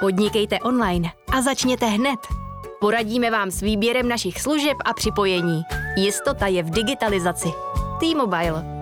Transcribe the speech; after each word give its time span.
Podnikejte 0.00 0.58
online 0.58 1.10
a 1.32 1.42
začněte 1.42 1.86
hned. 1.86 2.20
Poradíme 2.80 3.30
vám 3.30 3.50
s 3.50 3.60
výběrem 3.60 4.08
našich 4.08 4.40
služeb 4.40 4.76
a 4.84 4.92
připojení. 4.92 5.62
Jistota 5.96 6.46
je 6.46 6.62
v 6.62 6.70
digitalizaci. 6.70 7.48
T-Mobile. 8.00 8.79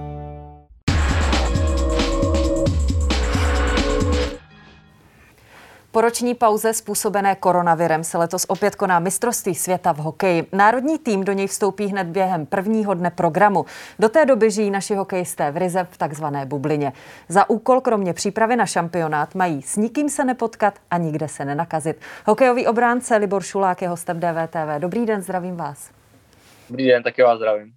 Po 5.98 6.02
roční 6.02 6.34
pauze 6.34 6.72
způsobené 6.72 7.34
koronavirem 7.34 8.04
se 8.04 8.18
letos 8.18 8.44
opět 8.48 8.74
koná 8.74 8.98
mistrovství 8.98 9.54
světa 9.54 9.92
v 9.92 9.96
hokeji. 9.96 10.46
Národní 10.52 10.98
tým 10.98 11.24
do 11.24 11.32
něj 11.32 11.46
vstoupí 11.46 11.86
hned 11.86 12.06
během 12.06 12.46
prvního 12.46 12.94
dne 12.94 13.10
programu. 13.10 13.64
Do 13.98 14.08
té 14.08 14.26
doby 14.26 14.50
žijí 14.50 14.70
naši 14.70 14.94
hokejisté 14.94 15.50
v 15.50 15.56
Rize 15.56 15.86
v 15.90 15.98
takzvané 15.98 16.46
bublině. 16.46 16.92
Za 17.28 17.50
úkol 17.50 17.80
kromě 17.80 18.12
přípravy 18.12 18.56
na 18.56 18.66
šampionát 18.66 19.34
mají 19.34 19.62
s 19.62 19.76
nikým 19.76 20.08
se 20.08 20.24
nepotkat 20.24 20.74
a 20.90 20.98
nikde 20.98 21.28
se 21.28 21.44
nenakazit. 21.44 21.96
Hokejový 22.26 22.66
obránce 22.66 23.16
Libor 23.16 23.42
Šulák 23.42 23.82
je 23.82 23.88
hostem 23.88 24.20
DVTV. 24.20 24.78
Dobrý 24.78 25.06
den, 25.06 25.22
zdravím 25.22 25.56
vás. 25.56 25.90
Dobrý 26.68 26.86
den, 26.86 27.02
taky 27.02 27.22
vás 27.22 27.38
zdravím. 27.38 27.72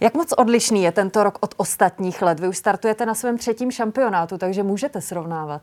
Jak 0.00 0.14
moc 0.14 0.32
odlišný 0.32 0.82
je 0.82 0.92
tento 0.92 1.24
rok 1.24 1.38
od 1.40 1.54
ostatních 1.56 2.22
let? 2.22 2.40
Vy 2.40 2.48
už 2.48 2.56
startujete 2.56 3.06
na 3.06 3.14
svém 3.14 3.38
třetím 3.38 3.70
šampionátu, 3.70 4.38
takže 4.38 4.62
můžete 4.62 5.00
srovnávat. 5.00 5.62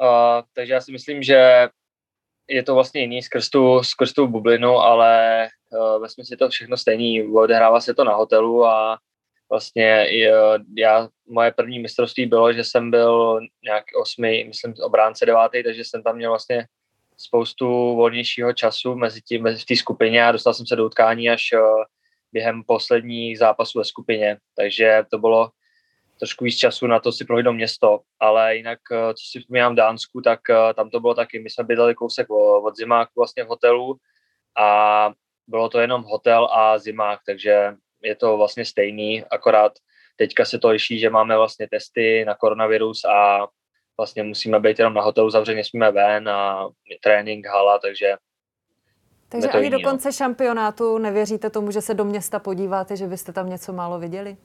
Uh, 0.00 0.42
takže 0.54 0.72
já 0.72 0.80
si 0.80 0.92
myslím, 0.92 1.22
že 1.22 1.68
je 2.48 2.62
to 2.62 2.74
vlastně 2.74 3.00
jiný 3.00 3.22
skrz 3.22 3.50
tu, 3.50 3.82
skrz 3.82 4.12
tu 4.12 4.26
bublinu, 4.26 4.76
ale 4.76 5.48
uh, 5.70 6.02
ve 6.02 6.08
smyslu 6.08 6.32
je 6.32 6.36
to 6.36 6.48
všechno 6.48 6.76
stejný. 6.76 7.22
Odehrává 7.22 7.80
se 7.80 7.94
to 7.94 8.04
na 8.04 8.14
hotelu 8.14 8.64
a 8.66 8.98
vlastně 9.50 10.06
uh, 10.06 10.64
já, 10.76 11.08
moje 11.28 11.52
první 11.52 11.78
mistrovství 11.78 12.26
bylo, 12.26 12.52
že 12.52 12.64
jsem 12.64 12.90
byl 12.90 13.40
nějak 13.64 13.84
osmi, 14.00 14.44
myslím 14.48 14.74
obránce 14.82 15.26
devátý, 15.26 15.62
takže 15.62 15.84
jsem 15.84 16.02
tam 16.02 16.16
měl 16.16 16.30
vlastně 16.30 16.66
spoustu 17.16 17.66
volnějšího 17.96 18.52
času 18.52 18.94
mezi 18.94 19.20
tím, 19.20 19.42
mezi 19.42 19.62
v 19.62 19.66
té 19.66 19.76
skupině 19.76 20.24
a 20.24 20.32
dostal 20.32 20.54
jsem 20.54 20.66
se 20.66 20.76
do 20.76 20.86
utkání 20.86 21.30
až 21.30 21.52
uh, 21.52 21.60
během 22.32 22.62
posledních 22.66 23.38
zápasů 23.38 23.78
ve 23.78 23.84
skupině, 23.84 24.36
takže 24.56 25.02
to 25.10 25.18
bylo 25.18 25.50
trošku 26.20 26.44
víc 26.44 26.56
času 26.56 26.86
na 26.86 27.00
to 27.00 27.12
si 27.12 27.24
prohlídnout 27.24 27.54
město, 27.54 28.00
ale 28.20 28.56
jinak, 28.56 28.78
eh, 28.92 29.14
co 29.14 29.22
si 29.30 29.40
vzpomínám 29.40 29.72
v 29.72 29.76
Dánsku, 29.76 30.20
tak 30.20 30.40
eh, 30.50 30.74
tam 30.74 30.90
to 30.90 31.00
bylo 31.00 31.14
taky, 31.14 31.38
my 31.38 31.50
jsme 31.50 31.64
bydleli 31.64 31.94
kousek 31.94 32.30
od 32.30 32.76
zimáku 32.76 33.12
vlastně 33.16 33.44
v 33.44 33.48
hotelu 33.48 33.96
a 34.58 35.10
bylo 35.46 35.68
to 35.68 35.80
jenom 35.80 36.02
hotel 36.02 36.48
a 36.52 36.78
zimák, 36.78 37.20
takže 37.26 37.74
je 38.02 38.16
to 38.16 38.36
vlastně 38.36 38.64
stejný, 38.64 39.24
akorát 39.30 39.72
teďka 40.16 40.44
se 40.44 40.58
to 40.58 40.68
liší, 40.68 40.98
že 40.98 41.10
máme 41.10 41.36
vlastně 41.36 41.68
testy 41.68 42.24
na 42.24 42.34
koronavirus 42.34 43.04
a 43.04 43.46
vlastně 43.96 44.22
musíme 44.22 44.60
být 44.60 44.78
jenom 44.78 44.94
na 44.94 45.02
hotelu 45.02 45.30
zavřený, 45.30 45.56
nesmíme 45.56 45.92
ven 45.92 46.28
a 46.28 46.68
trénink, 47.02 47.46
hala, 47.46 47.78
takže 47.78 48.16
takže 49.28 49.48
ani 49.48 49.70
do 49.70 49.78
no. 49.78 49.90
konce 49.90 50.12
šampionátu 50.12 50.98
nevěříte 50.98 51.50
tomu, 51.50 51.70
že 51.70 51.80
se 51.80 51.94
do 51.94 52.04
města 52.04 52.38
podíváte, 52.38 52.96
že 52.96 53.06
byste 53.06 53.32
tam 53.32 53.50
něco 53.50 53.72
málo 53.72 53.98
viděli? 53.98 54.36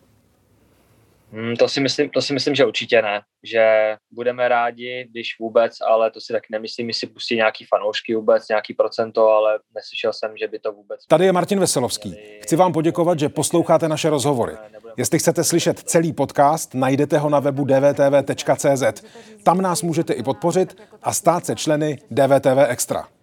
Hmm, 1.31 1.55
to, 1.55 1.69
si 1.69 1.81
myslím, 1.81 2.09
to 2.09 2.21
si 2.21 2.33
myslím, 2.33 2.55
že 2.55 2.65
určitě 2.65 3.01
ne. 3.01 3.21
Že 3.43 3.95
budeme 4.11 4.47
rádi, 4.47 5.07
když 5.11 5.27
vůbec, 5.39 5.73
ale 5.87 6.11
to 6.11 6.21
si 6.21 6.33
taky 6.33 6.47
nemyslím, 6.51 6.87
jestli 6.87 7.07
pustí 7.07 7.35
nějaký 7.35 7.65
fanoušky 7.65 8.15
vůbec, 8.15 8.47
nějaký 8.47 8.73
procento, 8.73 9.29
ale 9.29 9.59
neslyšel 9.75 10.13
jsem, 10.13 10.37
že 10.37 10.47
by 10.47 10.59
to 10.59 10.71
vůbec... 10.71 11.05
Tady 11.07 11.25
je 11.25 11.31
Martin 11.31 11.59
Veselovský. 11.59 12.15
Chci 12.41 12.55
vám 12.55 12.73
poděkovat, 12.73 13.19
že 13.19 13.29
posloucháte 13.29 13.87
naše 13.87 14.09
rozhovory. 14.09 14.53
Jestli 14.97 15.19
chcete 15.19 15.43
slyšet 15.43 15.79
celý 15.79 16.13
podcast, 16.13 16.73
najdete 16.73 17.17
ho 17.17 17.29
na 17.29 17.39
webu 17.39 17.65
dvtv.cz. 17.65 19.03
Tam 19.43 19.61
nás 19.61 19.81
můžete 19.81 20.13
i 20.13 20.23
podpořit 20.23 20.81
a 21.03 21.13
stát 21.13 21.45
se 21.45 21.55
členy 21.55 21.97
DVTV 22.11 22.57
Extra. 22.67 23.14